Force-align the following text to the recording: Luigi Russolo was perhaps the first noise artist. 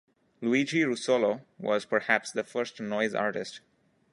Luigi 0.41 0.79
Russolo 0.83 1.41
was 1.59 1.85
perhaps 1.85 2.31
the 2.31 2.43
first 2.43 2.79
noise 2.81 3.13
artist. 3.13 3.61